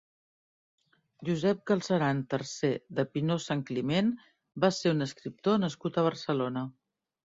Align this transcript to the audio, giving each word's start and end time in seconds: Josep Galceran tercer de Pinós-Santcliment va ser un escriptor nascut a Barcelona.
Josep 1.29 1.61
Galceran 1.73 2.23
tercer 2.33 2.73
de 3.01 3.07
Pinós-Santcliment 3.13 4.13
va 4.67 4.75
ser 4.83 4.99
un 4.99 5.11
escriptor 5.11 5.65
nascut 5.65 5.99
a 6.05 6.11
Barcelona. 6.13 6.71